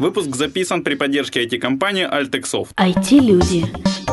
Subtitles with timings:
[0.00, 2.68] Выпуск записан при поддержке IT-компании Altexoft.
[2.76, 3.64] IT-люди.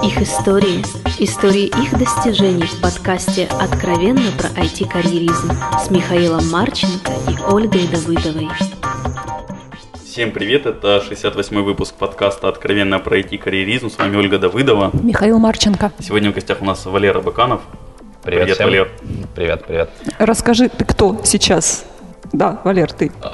[0.04, 0.82] Их истории.
[1.20, 8.50] Истории их достижений в подкасте «Откровенно про IT-карьеризм» с Михаилом Марченко и Ольгой Давыдовой.
[10.04, 13.92] Всем привет, это 68-й выпуск подкаста «Откровенно про IT-карьеризм».
[13.92, 14.90] С вами Ольга Давыдова.
[15.04, 15.92] Михаил Марченко.
[16.00, 17.62] Сегодня в гостях у нас Валера Баканов.
[18.24, 18.66] Привет, Привет, всем.
[18.66, 18.92] Валер.
[19.36, 19.92] Привет, привет.
[20.18, 21.86] Расскажи, ты кто сейчас?
[22.36, 23.12] Да, Валер, ты.
[23.22, 23.34] А,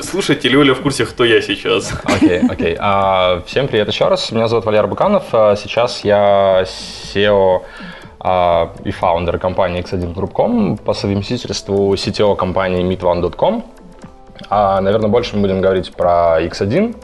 [0.00, 1.92] Слушайте, Оля в курсе, кто я сейчас.
[2.04, 2.76] Окей, окей.
[2.78, 4.30] А, всем привет еще раз.
[4.30, 5.24] Меня зовут Валер Баканов.
[5.32, 7.62] А, Сейчас я SEO
[8.20, 13.64] а, и фаундер компании X1 Group.com по совместительству CTO компании meetone.com.
[14.48, 16.94] А, наверное, больше мы будем говорить про X1.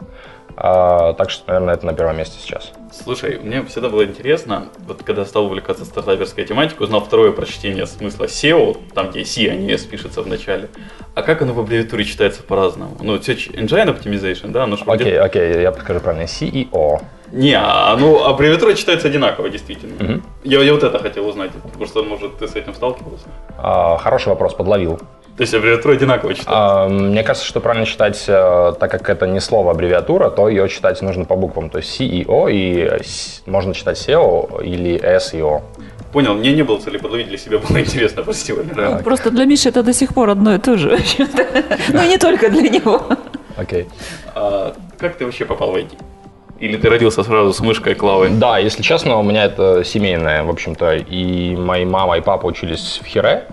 [0.55, 2.71] А, так что, наверное, это на первом месте сейчас.
[3.03, 8.25] Слушай, мне всегда было интересно, вот когда стал увлекаться стартаперской тематикой, узнал второе прочтение смысла
[8.25, 10.69] SEO, там где C, а не S пишется в начале.
[11.15, 12.97] А как оно в аббревиатуре читается по-разному?
[13.01, 14.67] Ну, Search Engine Optimization, да?
[14.67, 16.25] Ж Окей, где-то- окей, я подскажу правильно.
[16.25, 17.01] CEO.
[17.31, 19.95] Не, а оно аббревиатура читается одинаково, действительно.
[20.03, 20.23] Мгм.
[20.43, 23.25] Я, я вот это хотел узнать, потому что, может, ты с этим сталкивался?
[23.57, 24.99] А, хороший вопрос, подловил.
[25.41, 26.53] То есть аббревиатура одинаково читается?
[26.55, 30.69] А, Мне кажется, что правильно читать, э, так как это не слово аббревиатура, то ее
[30.69, 31.71] читать нужно по буквам.
[31.71, 35.63] То есть CEO и с- можно читать SEO или SEO.
[36.13, 38.97] Понял, мне не было цели подловить, для себя было интересно, прости, Валера.
[38.97, 40.99] Ну, Просто для Миши это до сих пор одно и то же.
[41.89, 43.01] Ну, и не только для него.
[43.57, 43.87] Окей.
[44.35, 45.87] А как ты вообще попал в IT?
[46.59, 48.29] Или ты родился сразу с мышкой Клавы?
[48.29, 50.97] Да, если честно, у меня это семейное, в общем-то.
[50.97, 53.45] И мои мама и папа учились в Хире,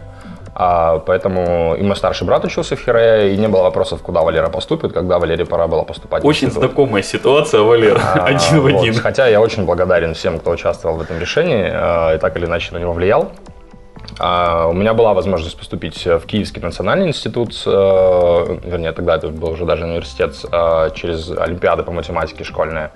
[0.61, 4.48] а, поэтому и мой старший брат учился в Хире, и не было вопросов, куда Валера
[4.48, 6.25] поступит, когда Валере пора было поступать.
[6.25, 8.81] Очень знакомая ситуация, Валера, А, один в вот.
[8.83, 8.95] один.
[8.95, 12.75] Хотя я очень благодарен всем, кто участвовал в этом решении э, и так или иначе
[12.75, 13.31] на него влиял.
[14.19, 19.64] А, У меня была возможность поступить в Киевский национальный институт, вернее, тогда это был уже
[19.64, 20.34] даже университет,
[20.95, 22.91] через Олимпиады по математике школьные, А,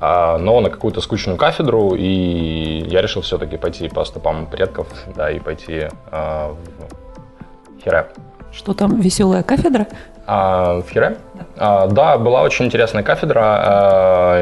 [0.00, 5.38] но на какую-то скучную кафедру, и я решил все-таки пойти по стопам предков, да, и
[5.38, 8.06] пойти э, в Хире.
[8.52, 9.86] Что там, веселая кафедра?
[10.26, 11.16] А, в Хире?
[11.56, 13.40] А, да, была очень интересная кафедра.
[13.42, 14.36] а,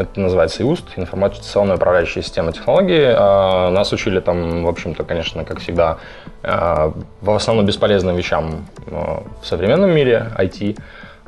[0.00, 3.04] это называется ИУСТ, информационная управляющая система технологий.
[3.06, 5.98] А, нас учили там, в общем-то, конечно, как всегда,
[6.42, 10.78] а, в основном бесполезным вещам а, в современном мире IT.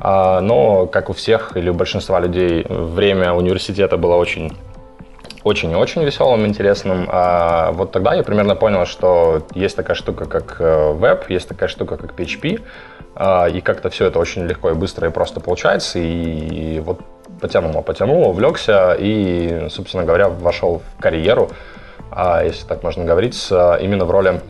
[0.03, 4.51] А, но, как у всех или у большинства людей, время университета было очень
[5.43, 7.07] очень и очень веселым, интересным.
[7.11, 11.67] А вот тогда я примерно понял, что есть такая штука, как э, веб, есть такая
[11.67, 12.61] штука, как PHP,
[13.15, 17.01] а, и как-то все это очень легко и быстро и просто получается, и вот
[17.39, 21.49] потянуло, потянуло, увлекся и, собственно говоря, вошел в карьеру,
[22.11, 24.41] а, если так можно говорить, а, именно в роли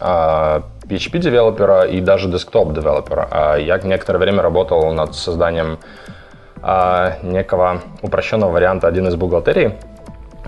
[0.00, 3.28] а, PHP-девелопера и даже десктоп-девелопера.
[3.30, 5.78] А Я некоторое время работал над созданием
[6.62, 9.74] а, некого упрощенного варианта один из бухгалтерий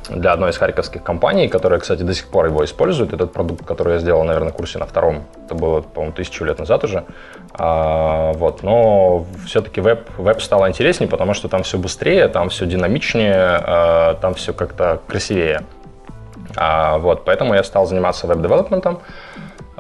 [0.09, 3.13] для одной из харьковских компаний, которая, кстати, до сих пор его использует.
[3.13, 5.25] Этот продукт, который я сделал, наверное, в курсе на втором.
[5.45, 7.05] Это было, по-моему, тысячу лет назад уже.
[7.53, 8.63] А, вот.
[8.63, 14.15] Но все-таки веб, веб стало интереснее, потому что там все быстрее, там все динамичнее, а,
[14.15, 15.63] там все как-то красивее.
[16.57, 19.01] А, вот, поэтому я стал заниматься веб-девелопментом.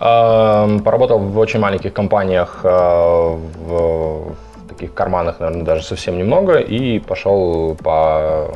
[0.01, 4.35] Эм, Поработал в очень маленьких компаниях, э, в
[4.69, 8.51] таких карманах, наверное, даже совсем немного, и пошел по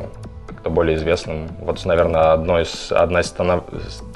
[0.47, 1.47] как-то более известным.
[1.61, 3.63] Вот, наверное, одной из, одна из станов-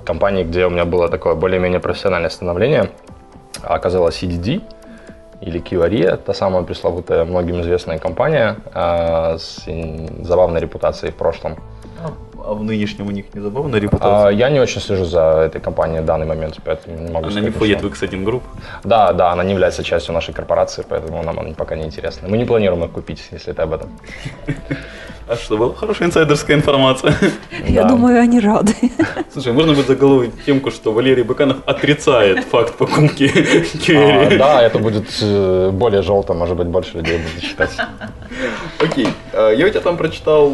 [0.04, 2.90] компаний, где у меня было такое более-менее профессиональное становление,
[3.62, 4.64] оказалась CDD
[5.42, 9.66] или QRE, та самая пресловутая многим известная компания э, с
[10.24, 11.58] забавной репутацией в прошлом.
[12.46, 14.30] А в нынешнем у них не забавная А, репутация?
[14.32, 17.44] я не очень слежу за этой компанией в данный момент, поэтому не могу Она сказать.
[17.44, 18.08] не входит в ничего.
[18.08, 18.42] X1 Group.
[18.84, 22.28] Да, да, она не является частью нашей корпорации, поэтому нам она пока не интересна.
[22.28, 23.90] Мы не планируем их купить, если это об этом.
[25.28, 27.14] А что, была хорошая инсайдерская информация.
[27.68, 28.74] Я думаю, они рады.
[29.32, 34.38] Слушай, можно будет заголовить темку, что Валерий Баканов отрицает факт покупки А, QRE.
[34.38, 37.78] да, это будет э, более желто, может быть, больше людей будет читать.
[38.82, 40.54] Окей, а, я у тебя там прочитал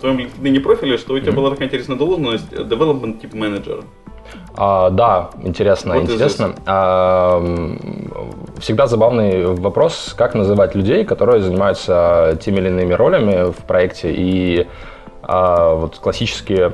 [0.00, 3.84] твоем LinkedIn профиле, что у тебя была такая интересная должность э, Development Tip Manager.
[4.56, 6.54] А, да, интересно, Вот интересно.
[6.66, 7.40] А,
[8.58, 14.12] всегда забавный вопрос, как называть людей, которые занимаются теми или иными ролями в проекте.
[14.12, 14.66] И
[15.22, 16.72] а, вот классические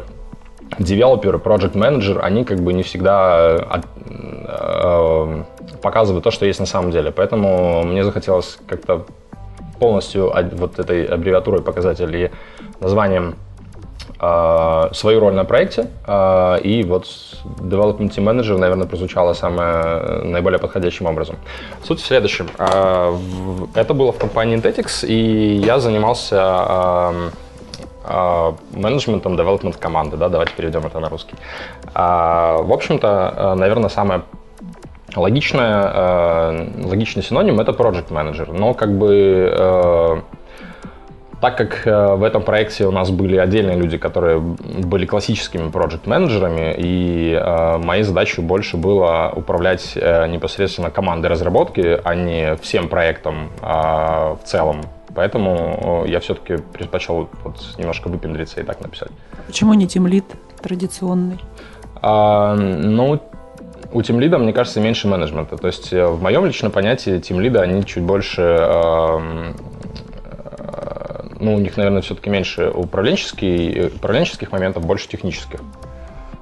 [0.78, 3.86] девелоперы, project менеджер они как бы не всегда от-
[4.46, 5.42] э,
[5.82, 7.12] показывают то, что есть на самом деле.
[7.12, 9.04] Поэтому мне захотелось как-то
[9.78, 12.32] полностью вот этой аббревиатурой показать или
[12.84, 13.34] названием
[14.20, 17.04] э, свою роль на проекте, э, и вот
[17.58, 21.36] Development Team Manager, наверное, прозвучало самое, наиболее подходящим образом.
[21.82, 22.46] Суть в следующем.
[22.58, 26.36] Э, в, это было в компании Intetics, и я занимался
[26.68, 27.30] э,
[28.04, 31.36] э, менеджментом, development команды, да, давайте переведем это на русский.
[31.94, 34.22] Э, в общем-то, э, наверное, самое
[35.16, 40.20] логичное, э, логичный синоним это project manager, но как бы э,
[41.44, 46.74] так как э, в этом проекте у нас были отдельные люди, которые были классическими проект-менеджерами,
[46.78, 53.50] и э, моей задачей больше было управлять э, непосредственно командой разработки, а не всем проектом
[53.60, 54.80] э, в целом.
[55.14, 59.10] Поэтому я все-таки предпочел вот немножко выпендриться и так написать.
[59.46, 60.24] Почему не тимлит
[60.62, 61.38] традиционный?
[62.00, 63.20] А, ну,
[63.92, 65.56] у тимлида, мне кажется, меньше менеджмента.
[65.58, 69.52] То есть в моем личном понятии тимлида, они чуть больше э,
[71.40, 75.60] ну, у них, наверное, все-таки меньше управленческих, управленческих моментов, больше технических.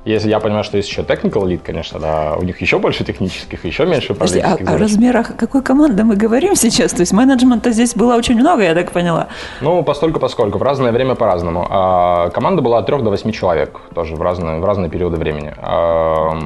[0.05, 3.65] Если я понимаю, что есть еще technical lead, конечно, да, у них еще больше технических,
[3.65, 4.69] еще меньше управленческих.
[4.69, 6.93] А о размерах какой команды мы говорим сейчас?
[6.93, 9.29] То есть менеджмента здесь было очень много, я так поняла.
[9.61, 11.69] Ну, постольку поскольку, в разное время по-разному.
[11.71, 15.55] А, команда была от 3 до 8 человек, тоже в разные, в разные периоды времени.
[15.57, 16.37] А,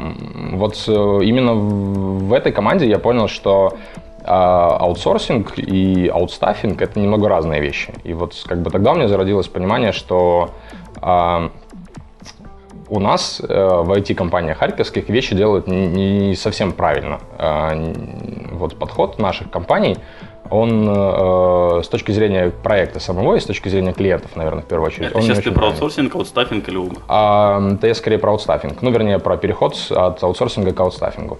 [0.53, 3.79] вот э, именно в этой команде я понял, что
[4.27, 7.95] а аутсорсинг и аутстаффинг это немного разные вещи.
[8.05, 10.51] И вот как бы тогда у меня зародилось понимание, что
[11.01, 11.51] а,
[12.89, 17.21] у нас э, в IT-компаниях харьковских вещи делают не, не совсем правильно.
[17.39, 17.93] Э,
[18.53, 19.97] вот подход наших компаний,
[20.51, 24.89] он э, с точки зрения проекта самого и с точки зрения клиентов, наверное, в первую
[24.89, 25.11] очередь.
[25.11, 26.97] Это сейчас ты про аутсорсинг, аутстаффинг или оба?
[27.09, 28.83] А, это я скорее про аутстаффинг.
[28.83, 31.39] Ну, вернее, про переход от аутсорсинга к аутстаффингу.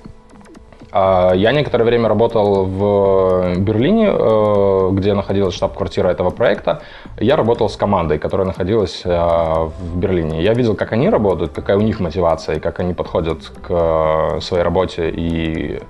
[0.99, 6.81] А, я некоторое время работал в Берлине, э, где находилась штаб-квартира этого проекта.
[7.21, 10.43] Я работал с командой, которая находилась э, в Берлине.
[10.43, 15.11] Я видел, как они работают, какая у них мотивация, как они подходят к своей работе,
[15.11, 15.83] и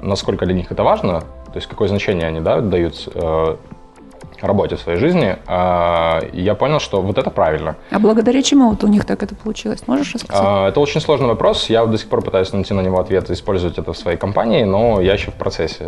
[0.00, 3.56] насколько для них это важно, то есть какое значение они да, дают э,
[4.40, 7.76] работе в своей жизни, а, я понял, что вот это правильно.
[7.90, 9.86] А благодаря чему вот у них так это получилось?
[9.86, 10.44] Можешь рассказать?
[10.44, 11.70] А, это очень сложный вопрос.
[11.70, 14.64] Я до сих пор пытаюсь найти на него ответ и использовать это в своей компании,
[14.64, 15.86] но я еще в процессе.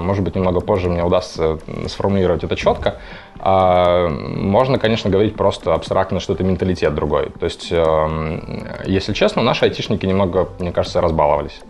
[0.00, 2.96] Может быть, немного позже мне удастся сформулировать это четко.
[3.38, 7.30] А, можно, конечно, говорить просто абстрактно, что это менталитет другой.
[7.38, 11.60] То есть, эм, если честно, наши айтишники немного, мне кажется, разбаловались.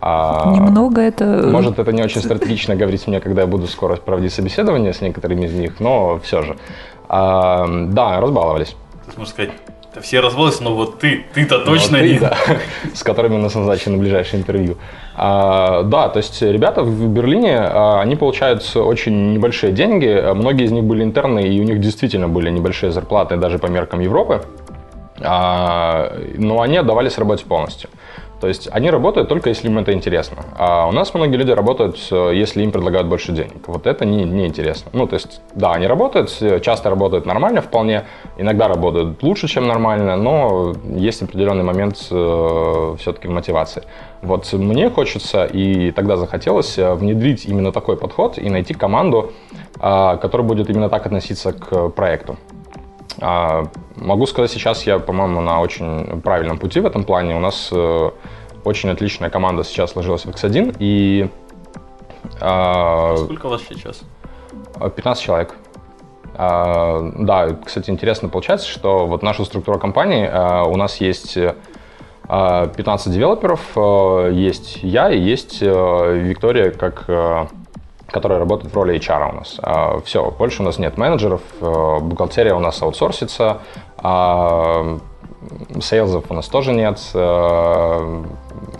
[0.00, 1.24] А, Немного это...
[1.24, 5.46] Может, это не очень стратегично говорить мне, когда я буду скоро проводить собеседование с некоторыми
[5.46, 6.56] из них, но все же.
[7.08, 8.76] А, да, разбаловались.
[9.16, 9.50] Можно сказать,
[9.94, 12.18] да все разбаловались, но вот ты, ты-то точно ты, не...
[12.18, 12.36] Да,
[12.94, 14.76] с которыми у нас назначено ближайшее интервью.
[15.16, 20.72] А, да, то есть ребята в Берлине, а, они получают очень небольшие деньги, многие из
[20.72, 24.42] них были интерны, и у них действительно были небольшие зарплаты даже по меркам Европы,
[25.20, 27.90] а, но они отдавались работе полностью.
[28.40, 30.44] То есть они работают только если им это интересно.
[30.56, 33.66] А у нас многие люди работают, если им предлагают больше денег.
[33.66, 34.90] Вот это не, не интересно.
[34.92, 36.30] Ну, то есть, да, они работают,
[36.62, 38.04] часто работают нормально вполне,
[38.36, 43.82] иногда работают лучше, чем нормально, но есть определенный момент э, все-таки в мотивации.
[44.22, 49.32] Вот мне хочется, и тогда захотелось э, внедрить именно такой подход и найти команду,
[49.80, 52.36] э, которая будет именно так относиться к проекту.
[53.20, 53.64] А,
[53.96, 57.36] могу сказать, сейчас я, по-моему, на очень правильном пути в этом плане.
[57.36, 58.10] У нас э,
[58.64, 60.76] очень отличная команда сейчас сложилась в X1.
[60.78, 61.28] И,
[62.40, 64.02] а, Сколько у вас сейчас?
[64.96, 65.54] 15 человек.
[66.34, 70.28] А, да, кстати, интересно получается, что вот наша структура компании,
[70.68, 71.36] у нас есть
[72.28, 77.04] 15 девелоперов, э, есть я и есть э, Виктория как
[78.10, 79.56] которая работает в роли HR у нас.
[79.62, 83.58] А, все, больше у нас нет менеджеров, э, бухгалтерия у нас аутсорсится,
[83.98, 84.98] а
[85.80, 86.98] сейлзов у нас тоже нет,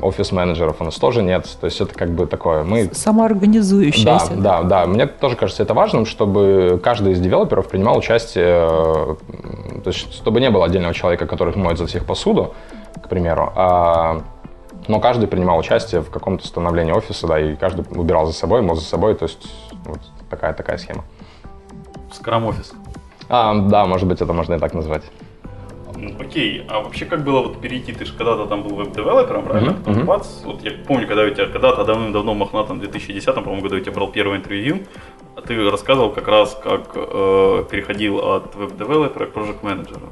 [0.01, 1.47] офис-менеджеров у нас тоже нет.
[1.61, 2.65] То есть это как бы такое...
[2.65, 2.91] Мы...
[2.93, 4.35] Самоорганизующееся.
[4.35, 4.87] Да, да, да.
[4.87, 10.51] Мне тоже кажется это важным, чтобы каждый из девелоперов принимал участие, то есть чтобы не
[10.51, 12.55] было отдельного человека, который моет за всех посуду,
[13.03, 14.23] к примеру, а
[14.89, 18.75] но каждый принимал участие в каком-то становлении офиса, да, и каждый убирал за собой, мол
[18.75, 19.53] за собой, то есть
[19.85, 21.05] вот такая такая схема.
[22.13, 22.73] Скрам офис.
[23.29, 25.05] А, да, может быть, это можно и так назвать.
[25.95, 29.71] Ну, окей, а вообще как было вот перейти, ты же когда-то там был веб-девелопером, правильно?
[29.71, 29.85] Mm-hmm.
[29.85, 33.77] Потом бац, вот я помню, когда у тебя когда-то давным-давно в мохнатом 2010, по-моему, году
[33.77, 34.85] я тебя брал первое интервью,
[35.37, 40.09] а ты рассказывал как раз, как э, переходил от веб-девелопера к проект менеджеру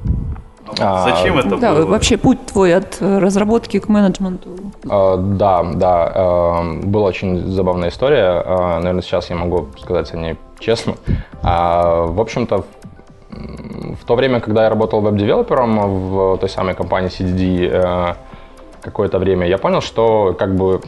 [0.79, 1.87] а, Зачем это да, было?
[1.87, 4.51] Вообще путь твой от э, разработки к менеджменту.
[4.89, 6.13] А, да, да.
[6.15, 8.43] А, была очень забавная история.
[8.45, 10.95] А, наверное, сейчас я могу сказать о ней честно.
[11.43, 12.65] А, в общем-то,
[13.31, 18.15] в то время, когда я работал веб-девелопером в той самой компании CDD э,
[18.81, 20.81] какое-то время, я понял, что как бы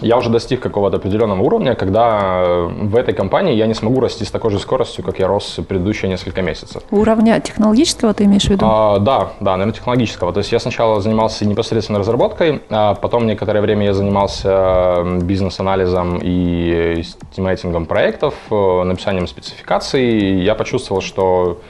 [0.00, 4.24] я уже достиг какого-то определенного уровня, когда э, в этой компании я не смогу расти
[4.24, 6.82] с такой же скоростью, как я рос предыдущие несколько месяцев.
[6.90, 8.66] Уровня технологического ты имеешь в виду?
[8.68, 10.32] А, да, да, наверное, технологического.
[10.32, 17.02] То есть я сначала занимался непосредственно разработкой, а потом некоторое время я занимался бизнес-анализом и
[17.32, 20.42] стимейтингом проектов, э, написанием спецификаций.
[20.42, 21.60] Я почувствовал, что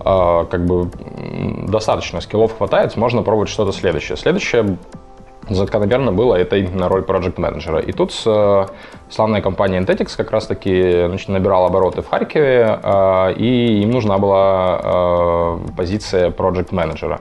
[0.00, 0.90] э, как бы
[1.68, 4.16] достаточно скиллов хватает, можно пробовать что-то следующее.
[4.16, 4.78] Следующее
[5.48, 8.66] закономерно было это именно роль проект менеджера И тут э,
[9.10, 14.80] славная компания Entetics как раз-таки значит, набирала обороты в Харькове, э, и им нужна была
[14.82, 17.20] э, позиция проект менеджера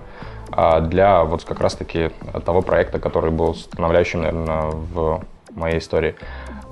[0.56, 2.12] э, для вот как раз-таки
[2.46, 5.22] того проекта, который был становляющим, наверное, в
[5.56, 6.16] моей истории.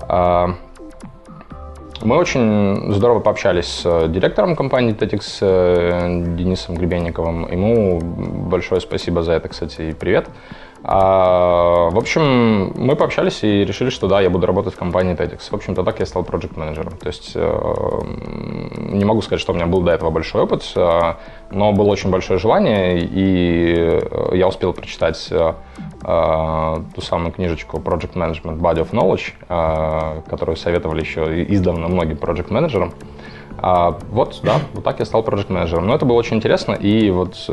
[0.08, 0.48] Э,
[2.02, 7.50] мы очень здорово пообщались с директором компании Tetix э, Денисом Гребенниковым.
[7.50, 10.28] Ему большое спасибо за это, кстати, и привет.
[10.86, 15.48] А, в общем, мы пообщались и решили, что да, я буду работать в компании TEDx.
[15.50, 16.92] В общем-то, так я стал проект менеджером.
[16.98, 18.00] То есть э,
[18.76, 21.14] не могу сказать, что у меня был до этого большой опыт, э,
[21.50, 25.54] но было очень большое желание, и э, я успел прочитать э,
[26.02, 32.18] э, ту самую книжечку Project Management Body of Knowledge, э, которую советовали еще издавна многим
[32.18, 32.92] проект менеджерам.
[33.56, 35.86] А, вот, да, вот так я стал проект менеджером.
[35.86, 37.48] Но это было очень интересно, и вот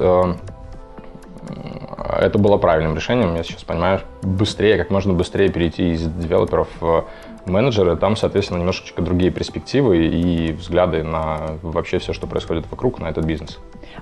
[2.19, 3.35] это было правильным решением.
[3.35, 7.05] Я сейчас понимаю, быстрее, как можно быстрее перейти из девелоперов в
[7.45, 7.95] менеджеры.
[7.95, 13.25] Там, соответственно, немножечко другие перспективы и взгляды на вообще все, что происходит вокруг, на этот
[13.25, 13.59] бизнес.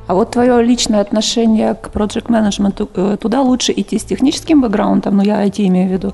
[0.07, 5.17] А вот твое личное отношение к project менеджменту э, туда лучше идти с техническим бэкграундом,
[5.17, 6.13] ну я IT имею в виду,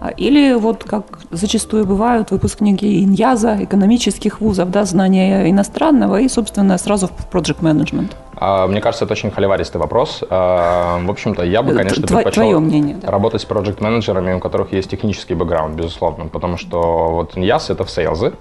[0.00, 6.78] а, или вот как зачастую бывают выпускники иньяза, экономических вузов, да, знания иностранного и, собственно,
[6.78, 8.10] сразу в project management.
[8.38, 10.22] А, мне кажется, это очень холиваристый вопрос.
[10.28, 13.10] А, в общем-то, я бы, конечно, Тво- предпочел твое мнение, да.
[13.10, 17.84] работать с проект менеджерами у которых есть технический бэкграунд, безусловно, потому что вот иньяз это
[17.84, 18.34] в сейлзы,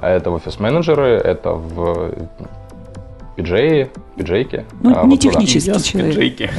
[0.00, 2.12] это в офис-менеджеры, это в
[3.36, 4.64] PJ, PJ-ки.
[4.80, 5.32] Ну, а, не вот туда.
[5.32, 6.14] технический Яс, человек.
[6.14, 6.50] Джейки.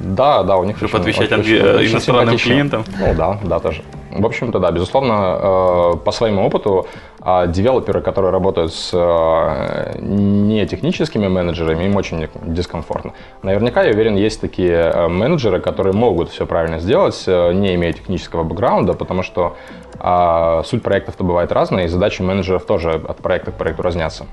[0.00, 2.84] Да, да, у них Чтобы очень- отвечать очень- англе- очень- очень иностранным клиентам.
[2.98, 3.82] Ну да, да, тоже.
[4.20, 6.86] В общем-то, да, безусловно, э, по своему опыту
[7.20, 13.12] а, девелоперы, которые работают с э, не техническими менеджерами, им очень дискомфортно.
[13.42, 18.44] Наверняка, я уверен, есть такие э, менеджеры, которые могут все правильно сделать, не имея технического
[18.44, 19.56] бэкграунда, потому что
[19.98, 24.26] а, суть проектов-то бывает разная, и задачи менеджеров тоже от проекта к проекту разнятся.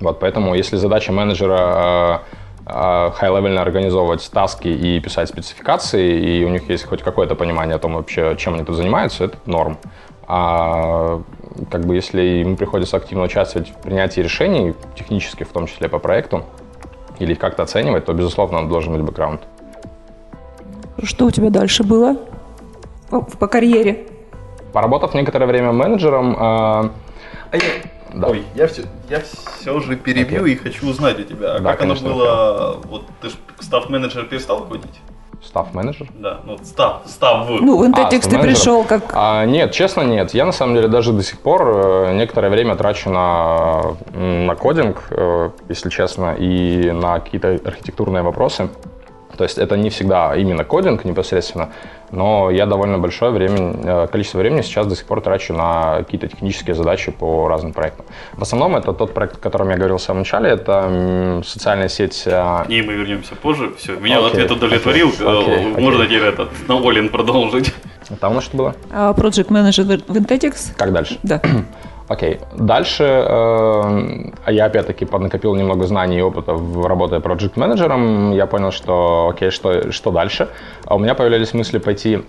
[0.00, 2.22] Вот, поэтому если задача менеджера
[2.66, 7.78] э, хай-левельно организовывать таски и писать спецификации, и у них есть хоть какое-то понимание о
[7.78, 9.78] том вообще, чем они тут занимаются, это норм.
[10.28, 11.22] А
[11.70, 15.98] как бы если им приходится активно участвовать в принятии решений, технически в том числе по
[15.98, 16.44] проекту,
[17.18, 19.40] или их как-то оценивать, то, безусловно, должен быть бэкграунд.
[21.02, 22.16] Что у тебя дальше было
[23.08, 24.06] по, по карьере?
[24.72, 26.90] Поработав некоторое время менеджером, э,
[27.52, 27.60] А.
[28.16, 28.28] Да.
[28.28, 30.54] Ой, я все, я все же перебью Окей.
[30.54, 33.90] и хочу узнать у тебя, а Да, как конечно, оно было, вот ты же став
[33.90, 35.00] менеджер перестал кодить?
[35.44, 37.62] став-менеджер, Да, ну став, став в.
[37.62, 39.02] Ну, в А, Intetix ты пришел как...
[39.12, 40.34] А, нет, честно, нет.
[40.34, 45.04] Я на самом деле даже до сих пор э, некоторое время трачу на, на кодинг,
[45.10, 48.70] э, если честно, и на какие-то архитектурные вопросы.
[49.36, 51.70] То есть это не всегда именно кодинг непосредственно,
[52.10, 56.28] но я довольно большое время, э, количество времени сейчас до сих пор трачу на какие-то
[56.28, 58.06] технические задачи по разным проектам.
[58.34, 62.22] В основном это тот проект, о котором я говорил в самом начале, это социальная сеть
[62.26, 63.72] э, К ней мы вернемся позже.
[63.76, 65.08] Все, меня Окей, ответ удовлетворил.
[65.08, 65.82] окей, Э, окей, окей.
[65.84, 67.74] Можно теперь этот на Олин продолжить.
[68.20, 68.74] Там у нас что было?
[68.92, 70.72] а, Project менеджер в Intetix?
[70.76, 71.18] Как дальше?
[71.24, 71.42] Да.
[72.08, 72.38] Окей.
[72.54, 78.70] Дальше э, я опять-таки поднакопил немного знаний и опыта в работе проект менеджером Я понял,
[78.70, 80.48] что окей, что, что дальше?
[80.84, 82.22] А у меня появлялись мысли пойти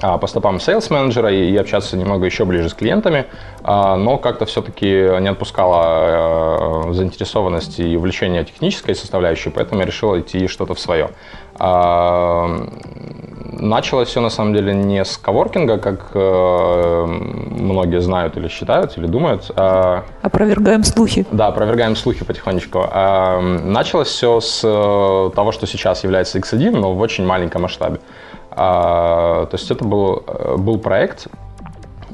[0.00, 3.26] по стопам sales менеджера и, общаться немного еще ближе с клиентами,
[3.62, 4.86] а, но как-то все-таки
[5.20, 11.10] не отпускала э, заинтересованность и увлечение технической составляющей, поэтому я решил идти что-то в свое.
[11.58, 12.66] А,
[13.58, 19.06] началось все на самом деле не с коворкинга, как э, многие знают или считают, или
[19.06, 21.26] думают, а Опровергаем слухи.
[21.30, 22.84] да, опровергаем слухи потихонечку.
[22.90, 28.00] А, Началось все с э, того, что сейчас является X1, но в очень маленьком масштабе.
[28.56, 31.26] А, То есть это был, э, был проект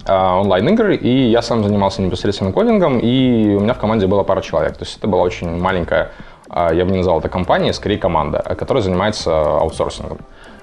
[0.07, 4.41] а, онлайн-игры, и я сам занимался непосредственно кодингом, и у меня в команде было пара
[4.41, 4.77] человек.
[4.77, 6.11] То есть это была очень маленькая,
[6.49, 10.19] а, я бы не назвал это компания, скорее команда, которая занимается аутсорсингом.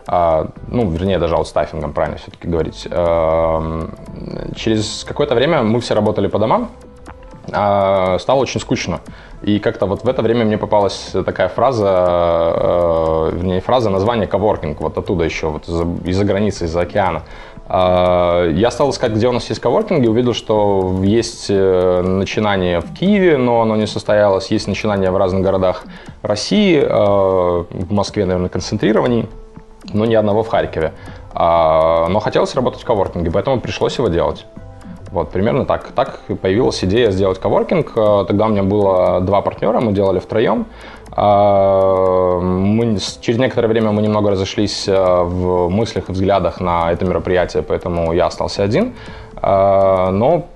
[0.08, 2.88] Ну, вернее, даже аутстаффингом, правильно все-таки говорить.
[4.56, 6.72] Через какое-то время мы все работали по домам,
[7.46, 9.02] стало очень скучно.
[9.42, 14.28] И как-то вот в это время мне попалась такая фраза, э, в ней фраза, название
[14.28, 15.68] коворкинг, вот оттуда еще, вот
[16.06, 17.24] из-за границы, из-за океана.
[17.72, 22.94] А, я стал искать, где у нас есть коворкинги, увидел, что есть э, начинание в
[22.96, 25.84] Киеве, но оно не состоялось, есть начинание в разных городах
[26.24, 29.30] России, э, в Москве, наверное, концентрирований,
[29.94, 30.94] но ни одного в Харькове.
[31.34, 34.48] А, но хотелось работать в коворкинге, поэтому пришлось его делать.
[35.12, 35.92] Вот, примерно так.
[35.96, 37.94] Так появилась идея сделать коворкинг.
[37.96, 40.66] Э, тогда у меня было два партнера, мы делали втроем.
[41.12, 47.06] А, мы, через некоторое время мы немного разошлись э, в мыслях и взглядах на это
[47.06, 48.94] мероприятие, поэтому я остался один.
[49.42, 50.48] Но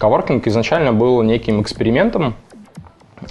[0.00, 2.36] коворкинг изначально был неким экспериментом,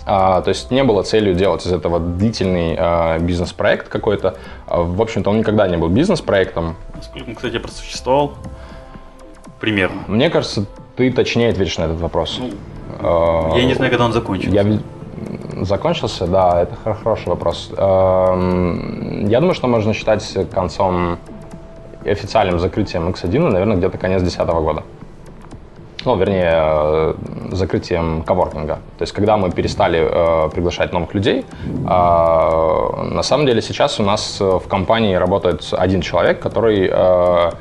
[0.05, 2.77] то есть не было целью делать из этого длительный
[3.19, 4.35] бизнес-проект какой-то.
[4.67, 6.75] В общем-то, он никогда не был бизнес-проектом.
[7.01, 8.33] Сколько он, кстати, просуществовал?
[9.59, 10.03] Примерно.
[10.07, 12.39] Мне кажется, ты точнее ответишь на этот вопрос.
[12.39, 12.49] Ну,
[12.99, 14.55] а, я не знаю, когда он закончился.
[14.55, 14.79] Я...
[15.65, 17.71] Закончился, да, это хороший вопрос.
[17.71, 21.17] Я думаю, что можно считать концом
[22.05, 24.83] официальным закрытием X1, наверное, где-то конец 2010 года
[26.07, 27.13] ну, вернее, э,
[27.51, 28.75] закрытием коворкинга.
[28.97, 34.03] То есть, когда мы перестали э, приглашать новых людей, э, на самом деле сейчас у
[34.03, 37.51] нас в компании работает один человек, который э,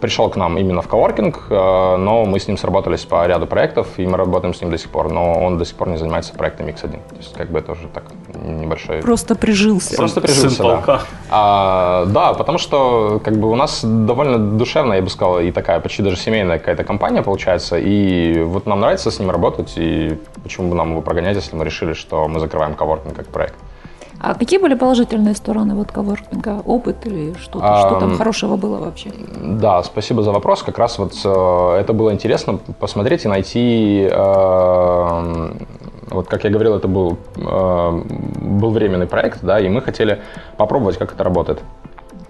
[0.00, 3.86] пришел к нам именно в коворкинг, э, но мы с ним сработались по ряду проектов,
[3.98, 6.34] и мы работаем с ним до сих пор, но он до сих пор не занимается
[6.34, 6.90] проектом X1.
[6.90, 8.04] То есть как бы это уже так
[8.34, 9.02] небольшой...
[9.02, 9.96] Просто прижился.
[9.96, 11.02] Просто прижился, Сын да.
[11.30, 15.80] А, да, потому что как бы у нас довольно душевная, я бы сказал, и такая
[15.80, 20.70] почти даже семейная какая-то компания получается, и вот нам нравится с ним работать, и почему
[20.70, 23.54] бы нам его прогонять, если мы решили, что мы закрываем коворкинг как проект.
[24.20, 26.62] А какие были положительные стороны вот коворкинга?
[26.66, 29.10] Опыт или что-то, а, что там хорошего было вообще?
[29.42, 30.62] Да, спасибо за вопрос.
[30.62, 35.50] Как раз вот э, это было интересно посмотреть и найти э,
[36.10, 38.02] вот как я говорил, это был, э,
[38.42, 40.20] был временный проект, да, и мы хотели
[40.58, 41.62] попробовать, как это работает.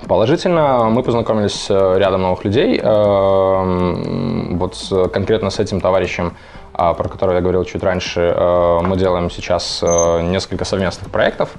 [0.07, 2.81] Положительно мы познакомились с рядом новых людей.
[2.83, 6.60] Э, вот с, конкретно с этим товарищем, э,
[6.95, 11.51] про которого я говорил чуть раньше, э, мы делаем сейчас э, несколько совместных проектов.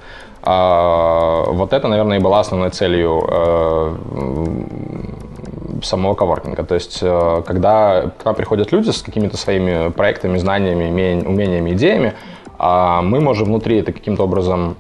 [0.44, 3.96] Э, вот это, наверное, и была основной целью э,
[5.84, 6.64] самого коворкинга.
[6.64, 7.00] То есть,
[7.46, 12.14] когда к нам приходят люди с какими-то своими проектами, знаниями, умениями, идеями,
[12.58, 14.76] а мы можем внутри это каким-то образом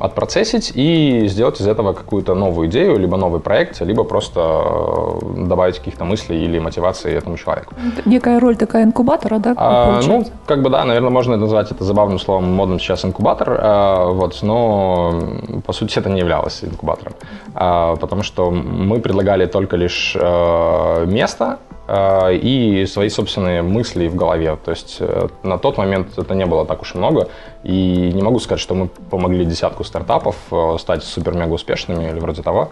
[0.00, 5.78] отпроцессить и сделать из этого какую-то новую идею, либо новый проект, либо просто э, добавить
[5.78, 7.74] каких-то мыслей или мотивации этому человеку.
[8.04, 9.54] Некая роль такая инкубатора, да?
[9.56, 14.06] А, ну, как бы да, наверное, можно назвать это забавным словом, модным сейчас инкубатор, а,
[14.06, 15.20] вот, но
[15.66, 17.14] по сути это не являлось инкубатором,
[17.54, 24.56] а, потому что мы предлагали только лишь а, место, и свои собственные мысли в голове.
[24.64, 27.28] То есть э, на тот момент это не было так уж и много.
[27.62, 32.42] И не могу сказать, что мы помогли десятку стартапов э, стать супер-мега успешными или вроде
[32.42, 32.70] того.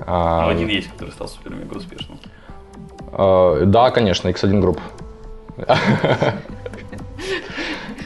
[0.00, 2.18] А, Но один есть, который стал супер-мега успешным.
[3.12, 4.78] Э, да, конечно, X1 Group.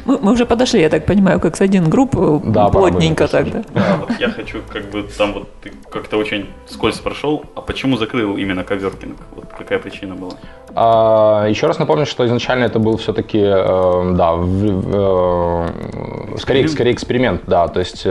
[0.08, 3.50] Мы, мы уже подошли, я так понимаю, как с один групп, э, да, плотненько так,
[3.50, 3.62] да?
[3.74, 7.98] Да, вот я хочу, как бы, там вот ты как-то очень скользко прошел, а почему
[7.98, 9.18] закрыл именно коверкинг?
[9.36, 10.32] Вот какая причина была?
[10.74, 15.66] А, еще раз напомню, что изначально это был все-таки, э, да, в,
[16.34, 18.10] э, скорее, скорее эксперимент, да, то есть э,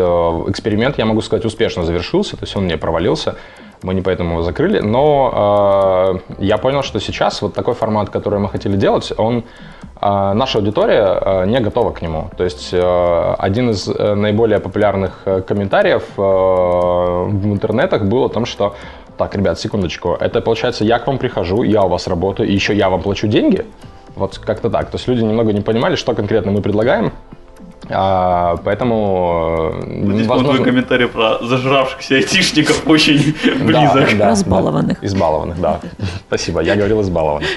[0.49, 3.37] эксперимент, я могу сказать, успешно завершился, то есть он не провалился
[3.83, 8.39] мы не поэтому его закрыли, но э, я понял, что сейчас вот такой формат, который
[8.39, 9.43] мы хотели делать, он
[10.33, 12.29] наша аудитория э, не готова к нему.
[12.37, 18.29] То есть э, один из э, наиболее популярных э, комментариев э, в интернетах был о
[18.29, 18.75] том, что
[19.17, 22.75] так, ребят, секундочку, это получается я к вам прихожу, я у вас работаю, и еще
[22.75, 23.65] я вам плачу деньги.
[24.15, 24.89] Вот как-то так.
[24.89, 27.11] То есть люди немного не понимали, что конкретно мы предлагаем.
[27.89, 29.73] А, поэтому...
[29.85, 30.53] Здесь возможно...
[30.53, 34.09] твой комментарий про зажравшихся айтишников очень близок.
[34.17, 34.99] Да, да, избалованных.
[34.99, 35.79] Да, избалованных, да.
[36.27, 37.47] Спасибо, я говорил избалованных.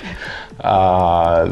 [0.62, 1.48] А,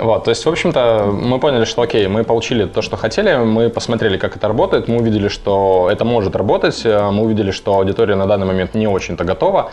[0.00, 3.70] вот, то есть, в общем-то, мы поняли, что окей, мы получили то, что хотели, мы
[3.70, 8.16] посмотрели, как это работает, мы увидели, что это может работать, э, мы увидели, что аудитория
[8.16, 9.70] на данный момент не очень-то готова.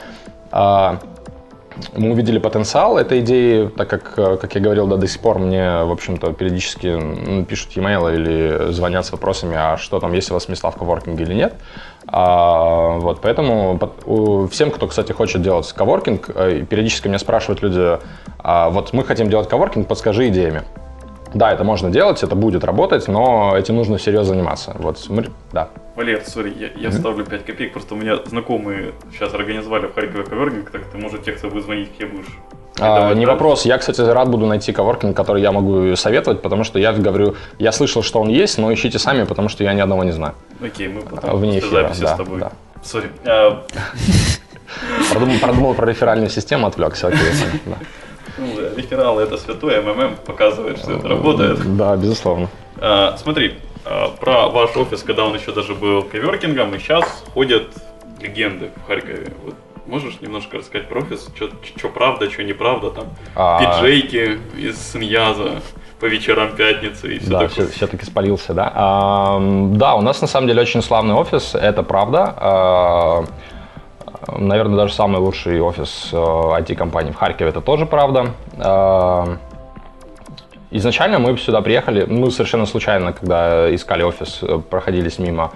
[0.51, 0.99] А,
[1.95, 5.39] мы увидели потенциал этой идеи, так как, э, как я говорил, да, до сих пор
[5.39, 10.35] мне, в общем-то, периодически пишут e-mail или звонят с вопросами, а что там, есть у
[10.35, 11.53] вас места в коворкинге или нет.
[12.07, 13.79] А, вот, поэтому
[14.51, 17.99] всем, кто, кстати, хочет делать коворкинг, э, периодически меня спрашивают люди,
[18.39, 20.63] а, вот мы хотим делать коворкинг, подскажи идеями.
[21.33, 24.75] Да, это можно делать, это будет работать, но этим нужно серьезно заниматься.
[24.79, 25.69] Вот, мы, да.
[25.95, 26.99] Валер, сори, я, я mm-hmm.
[26.99, 31.23] ставлю 5 копеек, просто у меня знакомые сейчас организовали в Харькове коворкинг, так ты, может,
[31.23, 32.27] тех, кто будет звонить, где будешь
[32.79, 33.65] А, не вопрос.
[33.65, 37.71] Я, кстати, рад буду найти коворкинг, который я могу советовать, потому что я говорю, я
[37.71, 40.33] слышал, что он есть, но ищите сами, потому что я ни одного не знаю.
[40.61, 42.39] Окей, мы А, потом вне после эфира, записи да, с тобой.
[42.39, 42.51] да.
[42.83, 43.09] Sorry.
[43.25, 43.63] А,
[45.11, 47.07] Продумал, продумал про реферальную систему, отвлекся.
[47.07, 47.19] окей,
[47.65, 47.75] да.
[48.37, 51.77] Ну, рефералы это святое, МММ показывает, что это работает.
[51.77, 52.49] Да, безусловно.
[52.79, 57.67] А, смотри, а, про ваш офис, когда он еще даже был коворкингом, и сейчас ходят
[58.19, 59.27] легенды в Харькове.
[59.45, 59.55] Вот
[59.87, 61.27] можешь немножко рассказать про офис?
[61.35, 62.91] Что правда, что неправда?
[62.91, 63.59] Там А.
[63.81, 65.61] пиджейки из Синьяза
[65.99, 67.67] по вечерам пятницы и все Да, такое.
[67.67, 68.71] все, таки спалился, да.
[68.73, 69.39] А,
[69.73, 72.33] да, у нас на самом деле очень славный офис, это правда.
[72.37, 73.25] А,
[74.37, 78.27] наверное, даже самый лучший офис э, IT-компании в Харькове, это тоже правда.
[78.57, 79.37] А,
[80.71, 85.51] изначально мы сюда приехали, мы совершенно случайно, когда искали офис, э, проходились мимо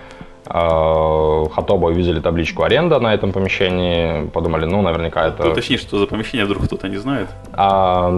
[0.48, 5.50] э, Хатоба, увидели табличку аренда на этом помещении, подумали, ну, наверняка это...
[5.50, 7.28] Уточни, что за помещение, вдруг кто-то не знает.
[7.54, 8.10] А,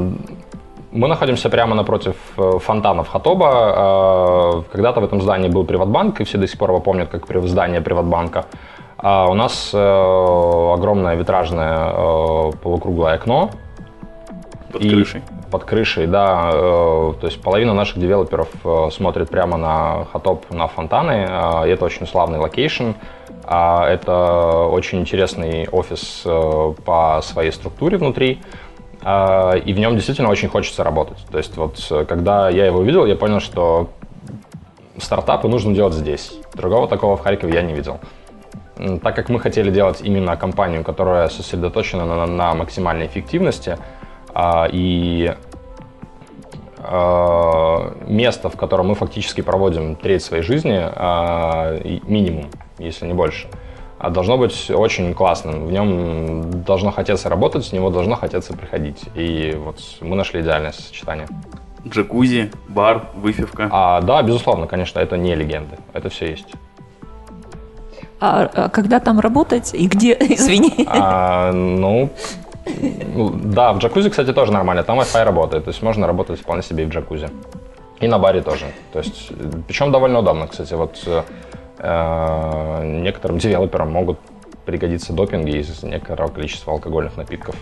[0.92, 4.64] Мы находимся прямо напротив э, фонтанов ХАТОБа.
[4.72, 7.82] Когда-то в этом здании был Приватбанк, и все до сих пор его помнят как здание
[7.82, 8.46] Приватбанка.
[8.98, 13.52] А у нас э, огромное витражное э, полукруглое окно.
[14.72, 15.22] Под И крышей.
[15.52, 16.50] Под крышей, да.
[16.52, 21.28] э, То есть половина наших девелоперов э, смотрит прямо на ХАТОБ, на фонтаны.
[21.68, 22.92] и Это очень славный location.
[23.46, 28.42] А, Это очень интересный офис э, по своей структуре внутри.
[29.00, 31.20] И в нем действительно очень хочется работать.
[31.32, 33.90] То есть вот э, когда я его увидел, я понял, что
[34.98, 36.34] стартапы нужно делать здесь.
[36.56, 38.00] Другого такого в Харькове я не видел.
[39.02, 43.78] Так как мы хотели делать именно компанию, которая сосредоточена на, на максимальной эффективности,
[44.34, 45.34] а, и
[46.80, 53.48] а, место, в котором мы фактически проводим треть своей жизни, а, минимум, если не больше,
[54.00, 55.66] а, должно быть очень классным.
[55.66, 59.04] В нем должно хотеться работать, с него должно хотеться приходить.
[59.16, 61.28] И вот мы нашли идеальное сочетание.
[61.88, 63.70] Джакузи, бар, выпивка.
[63.72, 66.48] А, да, безусловно, конечно, это не легенды, это все есть.
[68.20, 70.88] А, а когда там работать и где, извини?
[70.88, 72.10] А, ну,
[72.66, 74.84] да, в джакузи, кстати, тоже нормально.
[74.84, 77.30] Там Wi-Fi работает, то есть можно работать вполне себе и в джакузи.
[78.00, 78.66] И на баре тоже.
[78.94, 79.32] То есть,
[79.68, 80.74] причем довольно удобно, кстати.
[80.76, 81.04] Вот
[81.80, 84.20] э, некоторым девелоперам могут
[84.66, 87.56] пригодиться допинги из некоторого количества алкогольных напитков.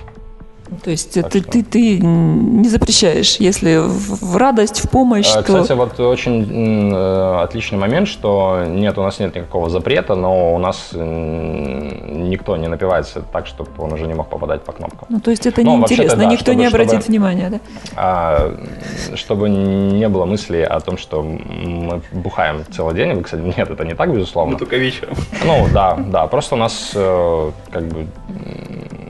[0.84, 5.44] То есть Так ты, что- ты, ты не запрещаешь, если в, радость, в помощь, Э,
[5.44, 5.62] то...
[5.62, 10.58] Кстати, вот очень э, отличный момент, что нет, у нас нет никакого запрета, но у
[10.58, 15.08] нас никто не напивается так, чтобы он уже не мог попадать по кнопкам.
[15.10, 17.60] Ну, то есть это Ну, неинтересно, да, никто чтобы- не обратит чтобы- внимания, да?
[17.96, 18.56] А,
[19.16, 23.14] чтобы не было мысли о том, что мы бухаем целый день.
[23.14, 24.54] Вы, Кстати, нет, это не так, безусловно.
[24.54, 25.16] Мы только вечером.
[25.46, 26.28] Ну, да, да.
[26.28, 28.08] Просто у нас э, как бы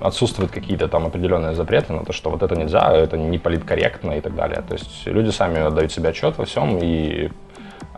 [0.05, 4.21] отсутствуют какие-то там определенные запреты на то, что вот это нельзя, это не политкорректно и
[4.21, 4.61] так далее.
[4.67, 7.29] То есть люди сами отдают себе отчет во всем и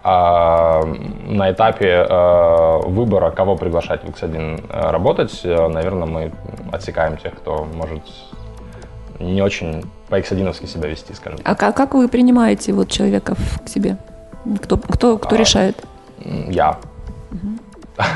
[0.04, 0.84] а,
[1.26, 6.32] на этапе э, выбора, кого приглашать в X1 э, работать, э, наверное, мы
[6.72, 8.04] отсекаем тех, кто может
[9.20, 11.48] не очень по X1 себя вести, скажем так.
[11.52, 13.98] А ка- как вы принимаете вот человека к себе?
[14.64, 15.84] Кто, кто, кто А, решает?
[16.48, 16.78] Я.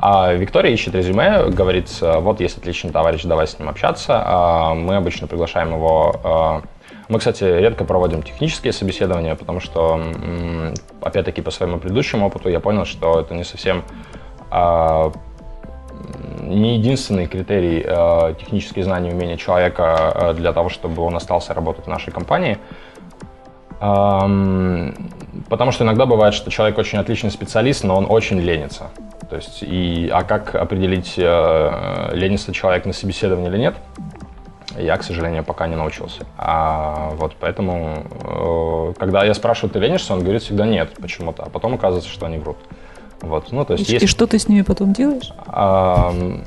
[0.00, 4.22] А Виктория ищет резюме, говорит, э, вот есть отличный товарищ, давай с ним общаться.
[4.24, 6.62] А Мы обычно приглашаем его.
[6.62, 6.68] э,
[7.08, 10.00] Мы, кстати, редко проводим технические собеседования, потому что,
[11.00, 13.82] опять-таки, по своему предыдущему опыту я понял, что это не совсем
[14.50, 15.10] а,
[16.42, 21.86] не единственный критерий э, технические знания и умения человека для того, чтобы он остался работать
[21.86, 22.58] в нашей компании.
[23.80, 24.94] Ам,
[25.48, 28.90] Потому что иногда бывает, что человек очень отличный специалист, но он очень ленится.
[29.28, 33.76] То есть, и, а как определить, э, ленится человек на собеседовании или нет,
[34.76, 36.26] я, к сожалению, пока не научился.
[36.36, 38.06] А, вот поэтому,
[38.90, 42.26] э, когда я спрашиваю, ты ленишься, он говорит всегда нет почему-то, а потом оказывается, что
[42.26, 42.56] они врут.
[43.20, 45.32] Вот, ну, то есть И, есть и что ты с ними потом делаешь?
[45.48, 46.44] Ам,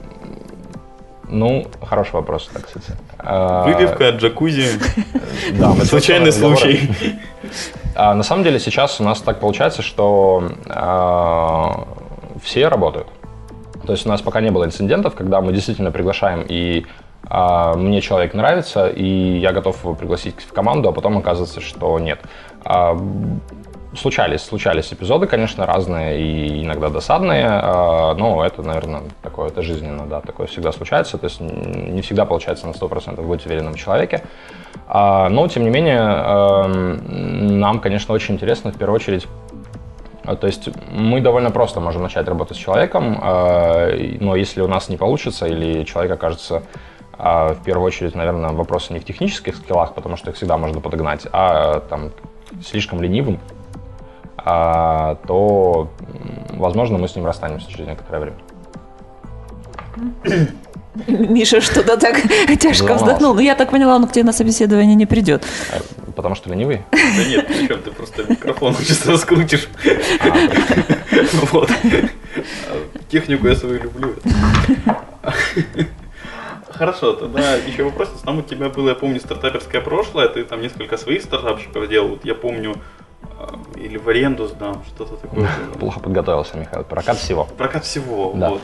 [1.27, 2.93] ну, хороший вопрос, так кстати.
[3.17, 4.79] А, Выпивка, джакузи.
[5.59, 6.89] Да, мы Случайный случай.
[7.95, 11.87] А, на самом деле сейчас у нас так получается, что а,
[12.41, 13.07] все работают.
[13.85, 16.85] То есть у нас пока не было инцидентов, когда мы действительно приглашаем и
[17.27, 21.97] а, мне человек нравится, и я готов его пригласить в команду, а потом оказывается, что
[21.99, 22.19] нет.
[22.63, 22.97] А,
[23.95, 30.05] случались, случались эпизоды, конечно, разные и иногда досадные, а, но это, наверное, такое, это жизненно,
[30.05, 34.23] да, такое всегда случается, то есть не всегда получается на 100% быть уверенным в человеке.
[34.87, 39.50] А, но, тем не менее, эм, нам, конечно, очень интересно в первую очередь а,
[40.23, 44.89] То есть мы довольно просто можем начать работать с человеком, и- но если у нас
[44.89, 46.63] не получится или человек окажется
[47.23, 50.81] А в первую очередь, наверное, вопросы не в технических скиллах, потому что их всегда можно
[50.81, 52.09] подогнать, а там
[52.65, 53.39] слишком ленивым,
[54.37, 55.89] а, то,
[56.49, 58.37] возможно, мы с ним расстанемся через некоторое время.
[61.07, 62.21] Миша что-то так
[62.59, 63.33] тяжко вздохнул.
[63.33, 65.45] Но я так поняла, он к тебе на собеседование не придет.
[65.71, 65.79] Э,
[66.15, 66.81] потому что ленивый?
[66.91, 69.67] Да нет, причем ты просто микрофон чисто раскрутишь.
[70.21, 70.33] А,
[71.51, 71.69] вот.
[73.09, 74.15] Технику я свою люблю.
[76.69, 78.09] Хорошо, тогда еще вопрос.
[78.25, 82.09] Там у тебя было, я помню, стартаперское прошлое, ты там несколько своих стартапчиков делал.
[82.09, 82.75] Вот я помню,
[83.39, 85.47] а, или в аренду сдам, что-то такое.
[85.79, 86.83] Плохо подготовился, Михаил.
[86.83, 87.45] Прокат всего.
[87.57, 88.49] Прокат всего, да.
[88.49, 88.61] вот.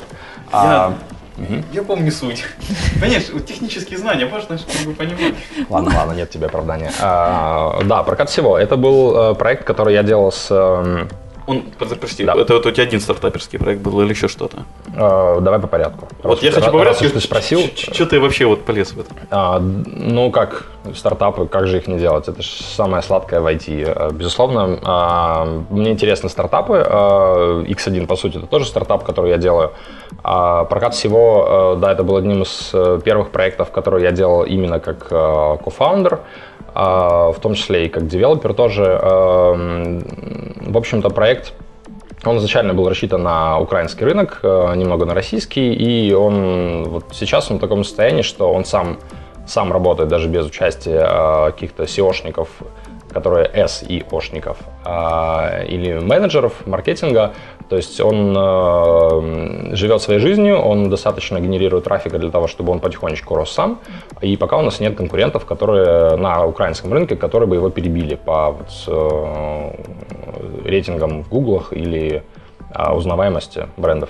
[0.51, 0.97] А, я,
[1.37, 1.63] угу.
[1.71, 2.43] я помню суть.
[3.01, 5.35] Понимаешь, технические знания важно, чтобы понимать.
[5.69, 6.91] Ладно, ладно, нет тебе оправдания.
[7.01, 8.57] А, да, прокат всего.
[8.57, 11.09] Это был э, проект, который я делал с эм,
[11.47, 11.63] он,
[12.01, 12.33] прости, да.
[12.33, 14.65] это вот у тебя один стартаперский проект был или еще что-то?
[14.93, 16.09] Э, давай по порядку.
[16.21, 17.61] Вот я хочу поговорить, что ты спросил.
[17.73, 19.15] Что ты вообще вот полез в это?
[19.31, 22.27] А, ну как, стартапы, как же их не делать?
[22.27, 23.65] Это же самое сладкое в IT.
[23.69, 26.83] Э, безусловно, а, мне интересны стартапы.
[26.85, 29.71] А, X1, по сути, это тоже стартап, который я делаю.
[30.23, 34.81] А прокат всего, э, да, это был одним из первых проектов, которые я делал именно
[34.81, 36.15] как кофаундер.
[36.15, 36.19] А,
[36.77, 38.83] в том числе и как девелопер тоже.
[38.83, 40.03] Эм,
[40.61, 41.53] в общем-то, проект
[42.25, 47.49] он изначально был рассчитан на украинский рынок, э, немного на российский, и он вот сейчас
[47.51, 48.97] он в таком состоянии, что он сам,
[49.47, 52.47] сам работает даже без участия каких-то SEOшников,
[53.17, 57.33] которые SEOшников, а, или менеджеров маркетинга.
[57.67, 62.79] То есть он э, живет своей жизнью, он достаточно генерирует трафика для того, чтобы он
[62.79, 63.79] потихонечку рос сам.
[64.21, 68.51] И пока у нас нет конкурентов, которые на украинском рынке, которые бы его перебили по
[68.51, 69.71] вот, э,
[70.63, 72.23] рейтингам в гуглах или
[72.75, 74.09] э, узнаваемости брендов.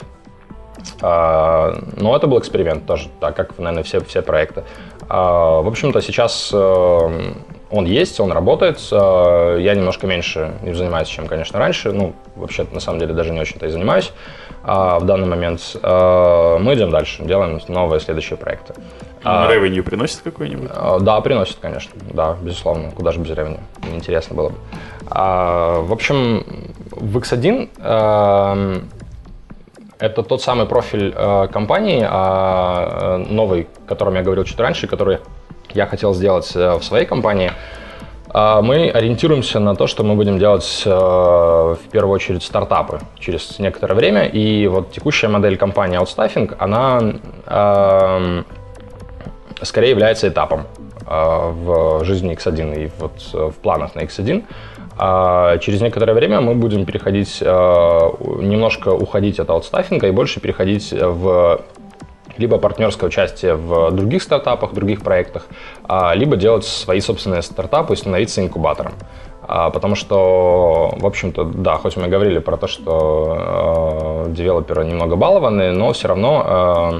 [1.02, 4.64] А, но это был эксперимент тоже, так как, наверное, все, все проекты.
[5.10, 7.34] А, в общем-то, сейчас э,
[7.70, 8.80] он есть, он работает.
[8.92, 11.92] Э, я немножко меньше не занимаюсь, чем, конечно, раньше.
[11.92, 14.14] Ну, вообще, на самом деле, даже не очень-то и занимаюсь
[14.64, 15.76] а, в данный момент.
[15.84, 18.74] А, мы идем дальше, делаем новые следующие проекты.
[19.24, 20.70] А ревенью приносит какой-нибудь?
[21.02, 21.92] Да, приносит, конечно.
[22.14, 22.92] Да, безусловно.
[22.92, 23.60] Куда же без ревеню?
[23.94, 24.56] Интересно было бы.
[25.10, 26.46] В общем,
[26.92, 28.90] в X1 эм,
[30.00, 32.02] это тот самый профиль э, компании,
[33.32, 35.20] новый, о котором я говорил чуть раньше, который
[35.78, 37.52] я хотел сделать э, в своей компании,
[38.30, 43.60] а, мы ориентируемся на то, что мы будем делать э, в первую очередь стартапы через
[43.60, 44.26] некоторое время.
[44.26, 47.00] И вот текущая модель компании Outstaffing, она
[47.46, 48.46] эм,
[49.62, 50.66] скорее является этапом
[51.06, 54.44] э, в жизни X1 и вот в планах на X1.
[55.00, 61.62] А через некоторое время мы будем переходить, немножко уходить от аутстаффинга и больше переходить в
[62.38, 65.48] либо партнерское участие в других стартапах, других проектах,
[65.84, 68.94] а, либо делать свои собственные стартапы и становиться инкубатором.
[69.48, 75.16] А, потому что, в общем-то, да, хоть мы говорили про то, что э, девелоперы немного
[75.16, 77.00] балованы, но все равно,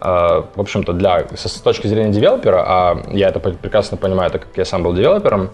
[0.00, 4.56] э, в общем-то, для, с точки зрения девелопера, а я это прекрасно понимаю, так как
[4.56, 5.50] я сам был девелопером,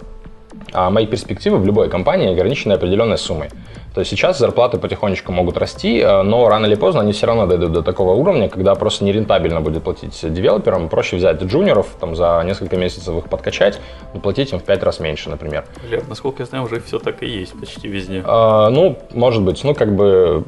[0.72, 3.48] а мои перспективы в любой компании ограничены определенной суммой.
[3.94, 7.46] То есть сейчас зарплаты потихонечку могут расти, э, но рано или поздно они все равно
[7.46, 10.88] дойдут до такого уровня, когда просто нерентабельно будет платить девелоперам.
[10.88, 13.80] Проще взять джуниоров, там, за несколько месяцев их подкачать,
[14.14, 15.64] но платить им в пять раз меньше, например.
[15.90, 18.22] Лев, насколько я знаю, уже все так и есть почти везде.
[18.24, 19.62] А, ну, может быть.
[19.62, 20.44] Ну, как бы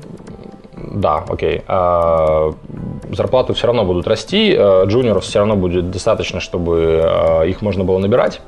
[0.76, 1.62] да, окей.
[1.66, 2.52] А,
[3.10, 7.84] зарплаты все равно будут расти, э, джуниоров все равно будет достаточно, чтобы э, их можно
[7.84, 8.40] было набирать.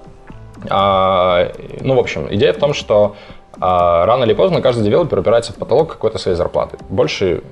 [0.69, 3.17] А, ну, в общем, идея в том, что
[3.59, 6.77] а рано или поздно каждый девелопер упирается в потолок какой-то своей зарплаты.
[6.91, 7.43] Больше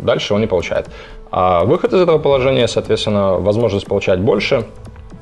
[0.00, 0.88] дальше он не получает.
[1.30, 4.66] А выход из этого положения, соответственно, возможность получать больше–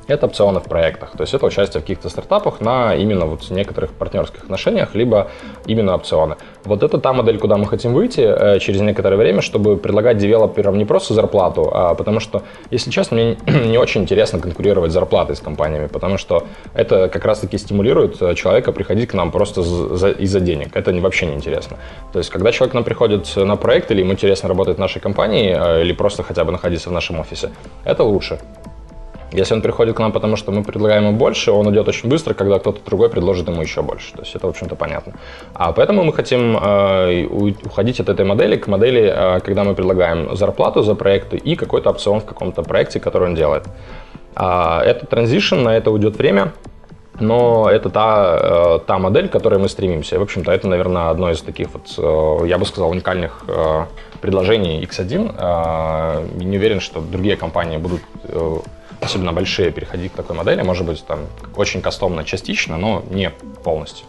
[0.07, 1.11] это опционы в проектах.
[1.11, 5.29] То есть это участие в каких-то стартапах на именно вот некоторых партнерских отношениях, либо
[5.65, 6.35] именно опционы.
[6.65, 10.77] Вот это та модель, куда мы хотим выйти э, через некоторое время, чтобы предлагать девелоперам
[10.77, 13.37] не просто зарплату, а потому что, если честно, мне
[13.67, 18.71] не очень интересно конкурировать зарплатой с компаниями, потому что это как раз-таки стимулирует э, человека
[18.71, 20.75] приходить к нам просто из-за денег.
[20.75, 21.77] Это вообще не интересно.
[22.13, 24.99] То есть, когда человек к нам приходит на проект, или ему интересно работать в нашей
[24.99, 27.49] компании, э, или просто хотя бы находиться в нашем офисе,
[27.85, 28.39] это лучше.
[29.33, 32.33] Если он приходит к нам, потому что мы предлагаем ему больше, он идет очень быстро,
[32.33, 34.11] когда кто-то другой предложит ему еще больше.
[34.13, 35.13] То есть это, в общем-то, понятно.
[35.53, 37.25] А поэтому мы хотим э,
[37.65, 41.89] уходить от этой модели к модели, э, когда мы предлагаем зарплату за проекты и какой-то
[41.89, 43.63] опцион в каком-то проекте, который он делает.
[44.35, 46.51] А, это транзишн, на это уйдет время,
[47.19, 50.19] но это та, э, та модель, к которой мы стремимся.
[50.19, 53.85] В общем-то, это, наверное, одно из таких вот, э, я бы сказал, уникальных э,
[54.21, 55.35] предложений X1.
[55.37, 58.57] Э, не уверен, что другие компании будут э,
[59.01, 61.19] особенно большие, переходить к такой модели, может быть, там
[61.55, 63.31] очень кастомно частично, но не
[63.63, 64.05] полностью.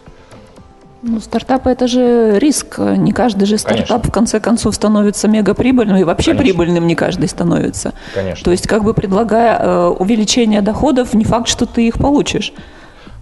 [1.05, 2.79] Ну, стартапы это же риск.
[2.79, 4.09] Не каждый же стартап Конечно.
[4.09, 6.43] в конце концов становится мегаприбыльным, и вообще Конечно.
[6.45, 7.93] прибыльным не каждый становится.
[8.13, 8.45] Конечно.
[8.45, 12.53] То есть, как бы предлагая э, увеличение доходов, не факт, что ты их получишь.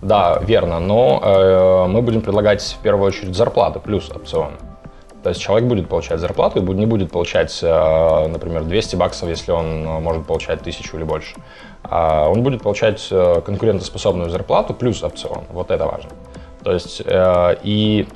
[0.03, 4.51] Да, верно, но э, мы будем предлагать в первую очередь зарплаты плюс опцион.
[5.23, 9.51] То есть человек будет получать зарплату и не будет получать, э, например, 200 баксов, если
[9.51, 11.35] он э, может получать тысячу или больше.
[11.83, 15.43] А он будет получать э, конкурентоспособную зарплату плюс опцион.
[15.51, 16.09] Вот это важно.
[16.63, 17.01] То есть
[17.63, 18.07] и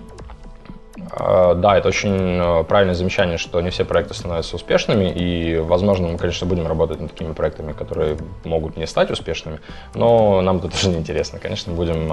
[0.98, 6.48] да, это очень правильное замечание, что не все проекты становятся успешными, и, возможно, мы, конечно,
[6.48, 9.60] будем работать над такими проектами, которые могут не стать успешными,
[9.94, 11.40] но нам это тоже не интересно.
[11.40, 12.12] Конечно, будем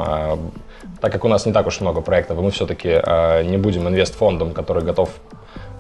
[1.01, 3.89] так как у нас не так уж много проектов, и мы все-таки э, не будем
[3.89, 5.11] инвестфондом, который готов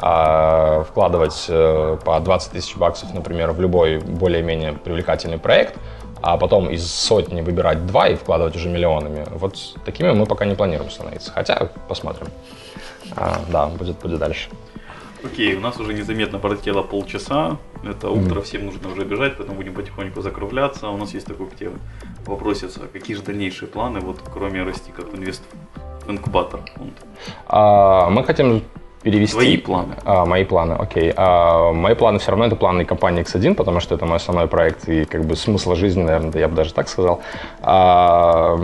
[0.01, 5.77] э, вкладывать э, по 20 тысяч баксов, например, в любой более-менее привлекательный проект,
[6.21, 9.27] а потом из сотни выбирать два и вкладывать уже миллионами.
[9.31, 11.33] Вот такими мы пока не планируем становиться.
[11.33, 12.29] Хотя посмотрим.
[13.17, 14.49] А, да, будет, будет дальше.
[15.25, 17.59] Окей, у нас уже незаметно пролетело полчаса.
[17.85, 18.43] Это утро, mm.
[18.43, 20.89] всем нужно уже бежать, поэтому будем потихоньку закругляться.
[20.89, 21.71] У нас есть такой к тебе
[22.27, 25.43] вопросец, а какие же дальнейшие планы, вот кроме расти как инвест
[26.07, 26.95] в инкубатор фонд?
[27.47, 28.65] А, мы хотим
[29.03, 29.35] перевести...
[29.35, 29.95] Твои планы.
[30.05, 31.13] А, мои планы, окей.
[31.17, 34.89] А, мои планы все равно это планы компании X1, потому что это мой основной проект
[34.89, 37.21] и как бы смысл жизни, наверное, я бы даже так сказал.
[37.61, 38.57] А,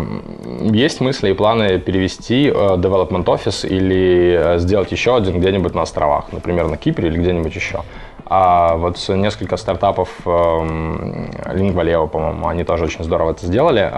[0.62, 5.83] есть мысли и планы перевести uh, Development Office или э, сделать еще один где-нибудь на
[5.83, 7.83] островах, например, на Кипре или где-нибудь еще.
[8.27, 13.90] А вот несколько стартапов, э, Lingvaleo, по-моему, они тоже очень здорово это сделали.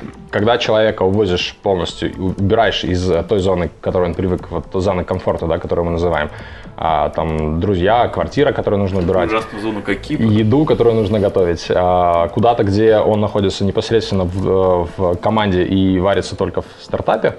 [0.00, 5.04] Э, когда человека увозишь полностью, убираешь из той зоны, к которой он привык, вот зоны
[5.04, 6.30] комфорта, да, которую мы называем,
[6.76, 10.22] а, там друзья, квартира, которую нужно убирать, ужасную зону, как Кипр.
[10.22, 16.36] еду, которую нужно готовить, а, куда-то, где он находится непосредственно в, в команде и варится
[16.36, 17.36] только в стартапе,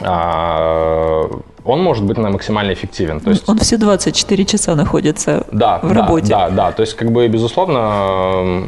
[0.00, 1.28] а,
[1.64, 3.20] он может быть максимально эффективен.
[3.20, 6.28] То есть, он все 24 часа находится да, в работе.
[6.28, 6.72] Да, да, да.
[6.72, 8.64] То есть, как бы, безусловно,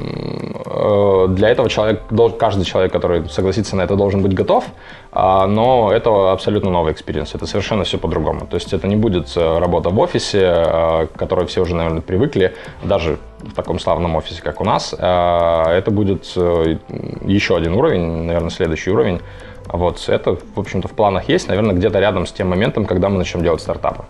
[0.64, 2.02] э, для этого человек,
[2.38, 4.64] каждый человек, который согласится на это, должен быть готов,
[5.12, 7.34] а, но это абсолютно новый experience.
[7.34, 8.46] Это совершенно все по-другому.
[8.46, 12.02] То есть, это не будет э, работа в офисе, э, к которой все уже, наверное,
[12.02, 12.54] привыкли,
[12.84, 14.94] даже в таком славном офисе, как у нас.
[14.94, 19.20] Это будет еще один уровень, наверное, следующий уровень
[19.68, 23.18] вот, это, в общем-то, в планах есть, наверное, где-то рядом с тем моментом, когда мы
[23.18, 24.04] начнем делать стартапы.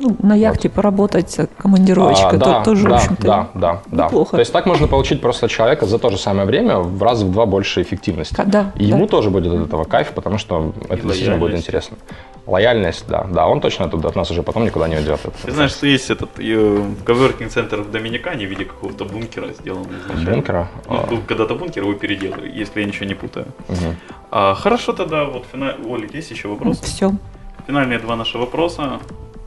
[0.00, 0.76] Ну, на яхте вот.
[0.76, 4.04] поработать, командировочка, а, да, то, тоже, да, в общем-то, да, да, да.
[4.04, 4.32] Неплохо.
[4.32, 7.32] То есть так можно получить просто человека за то же самое время в раз в
[7.32, 8.40] два больше эффективности.
[8.46, 9.08] Да, И ему да.
[9.08, 11.96] тоже будет от этого кайф, потому что это действительно будет интересно.
[12.48, 15.20] Лояльность, да, да, он точно от, от нас уже потом никуда не уйдет.
[15.44, 16.30] Ты знаешь, что есть этот
[17.04, 20.30] коверкинг центр в Доминикане в виде какого-то бункера сделанный изначально.
[20.30, 20.68] Бункера?
[20.88, 21.22] Ну, а.
[21.28, 23.46] когда-то бункер его переделали, если я ничего не путаю.
[23.68, 23.94] Угу.
[24.30, 25.74] А, хорошо тогда, вот финал...
[25.84, 26.82] Олег, есть еще вопросы?
[26.84, 27.12] Все.
[27.66, 28.98] Финальные два наши вопроса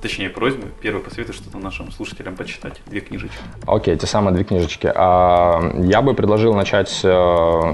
[0.02, 0.68] точнее просьбы.
[0.82, 2.82] Первый посоветуй что-то нашим слушателям почитать.
[2.88, 3.38] Две книжечки.
[3.68, 4.92] Окей, okay, те самые две книжечки.
[4.94, 7.10] А, я бы предложил начать, э,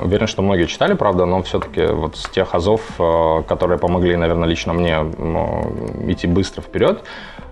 [0.04, 4.48] уверен, что многие читали, правда, но все-таки вот с тех азов, э, которые помогли, наверное,
[4.48, 4.98] лично мне
[6.12, 7.04] идти быстро вперед.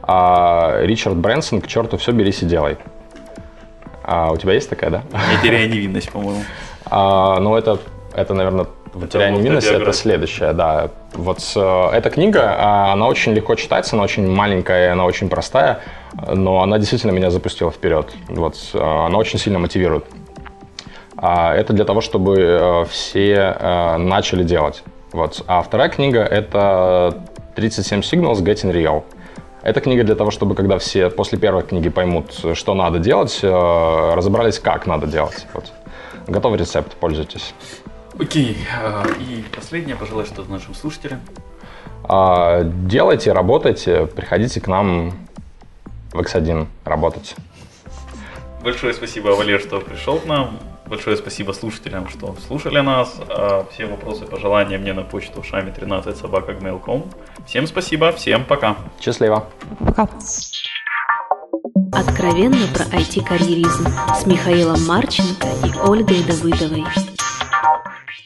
[0.03, 2.77] А, Ричард Брэнсон «К черту все, берись и делай».
[4.03, 5.03] А, у тебя есть такая, да?
[5.31, 6.43] Не теряя невинность, по-моему.
[6.91, 7.79] Ну, это,
[8.13, 8.67] это, наверное,
[8.99, 10.89] «Потеряя невинность»— это следующее, да.
[11.13, 15.79] Вот э, эта книга, а, она очень легко читается, она очень маленькая, она очень простая,
[16.33, 18.13] но она действительно меня запустила вперед.
[18.29, 20.05] Вот, э, она очень сильно мотивирует.
[21.17, 24.83] А, это для того, чтобы э, все начали делать.
[25.11, 25.43] Вот.
[25.47, 27.23] А вторая книга— это
[27.55, 29.03] «37 Signals Getting Real».
[29.61, 34.59] Эта книга для того, чтобы когда все после первой книги поймут, что надо делать, разобрались,
[34.59, 35.47] как надо делать.
[35.53, 35.71] Вот.
[36.27, 37.53] Готовый рецепт, пользуйтесь.
[38.19, 41.19] Окей, а, и последнее, пожалуй, что нашим слушателям.
[42.03, 45.11] А, делайте, работайте, приходите к нам
[46.13, 47.35] в X1 работать.
[48.63, 50.59] Большое спасибо, Валер, что пришел к нам.
[50.87, 53.19] Большое спасибо слушателям, что слушали нас.
[53.27, 56.55] А, все вопросы, пожелания мне на почту шами 13 собака
[57.45, 58.77] Всем спасибо, всем пока.
[59.01, 59.45] Счастливо.
[59.79, 60.07] Пока.
[61.91, 66.85] Откровенно про IT-карьеризм с Михаилом Марченко и Ольгой Давыдовой.
[67.65, 67.85] Thank
[68.19, 68.24] you.